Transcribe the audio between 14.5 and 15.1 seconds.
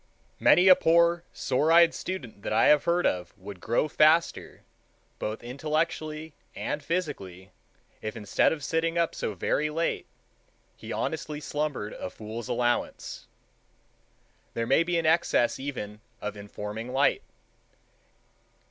There may be an